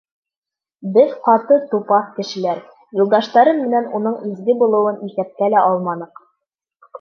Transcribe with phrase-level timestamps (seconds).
[0.93, 2.61] Беҙ ҡаты, тупаҫ кешеләр,
[3.01, 6.25] юлдаштарым менән уның изге булыуын иҫәпкә лә алманыҡ!